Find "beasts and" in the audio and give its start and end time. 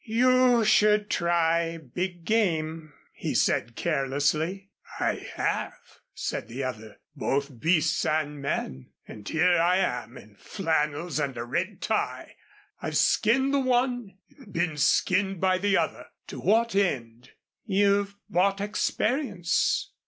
7.59-8.41